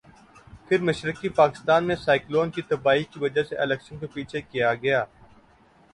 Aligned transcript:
پھر 0.67 0.81
مشرقی 0.81 1.29
پاکستان 1.31 1.87
میں 1.87 1.95
سائیکلون 1.95 2.51
کی 2.51 2.61
تباہی 2.61 3.03
کی 3.03 3.19
وجہ 3.19 3.43
سے 3.43 3.55
الیکشن 3.57 3.99
کو 3.99 4.07
پیچھے 4.13 4.41
کیا 4.41 4.73
گیا۔ 4.73 5.03